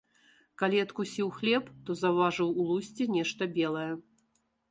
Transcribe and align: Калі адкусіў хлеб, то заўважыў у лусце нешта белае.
Калі 0.61 0.77
адкусіў 0.83 1.27
хлеб, 1.35 1.67
то 1.89 1.97
заўважыў 2.01 2.49
у 2.63 2.67
лусце 2.69 3.03
нешта 3.19 3.51
белае. 3.59 3.87